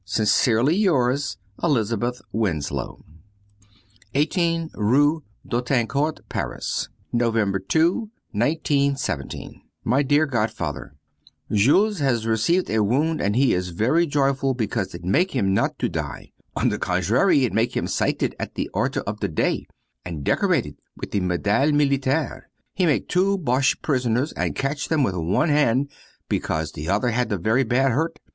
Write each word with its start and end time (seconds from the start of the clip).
Sincerely 0.03 0.75
yours, 0.75 1.37
Elizabeth 1.61 2.23
Winslow 2.31 3.05
18 4.15 4.71
rue 4.73 5.21
d'Autancourt, 5.47 6.21
Paris. 6.27 6.89
November 7.13 7.59
2, 7.59 8.09
1917. 8.31 9.61
My 9.83 10.01
dear 10.01 10.25
godfather: 10.25 10.95
Jules 11.51 11.99
has 11.99 12.25
received 12.25 12.71
a 12.71 12.83
wound, 12.83 13.21
and 13.21 13.35
he 13.35 13.53
is 13.53 13.69
very 13.69 14.07
joyful 14.07 14.55
because 14.55 14.95
it 14.95 15.03
make 15.03 15.35
him 15.35 15.53
not 15.53 15.77
to 15.77 15.87
die; 15.87 16.31
on 16.55 16.69
the 16.69 16.79
contrary 16.79 17.45
it 17.45 17.53
make 17.53 17.77
him 17.77 17.85
cited 17.87 18.35
at 18.39 18.55
the 18.55 18.69
order 18.73 19.01
of 19.01 19.19
the 19.19 19.27
day 19.27 19.67
and 20.03 20.23
decorated 20.23 20.77
with 20.97 21.11
the 21.11 21.21
Médaille 21.21 21.71
Militaire. 21.75 22.49
He 22.73 22.87
make 22.87 23.07
two 23.07 23.37
boches 23.37 23.75
prisoners 23.75 24.31
and 24.33 24.55
catch 24.55 24.87
them 24.87 25.03
with 25.03 25.13
one 25.15 25.49
hand 25.49 25.91
because 26.27 26.71
the 26.71 26.89
other 26.89 27.09
had 27.09 27.29
the 27.29 27.37
very 27.37 27.63
bad 27.63 27.91
hurt. 27.91 28.17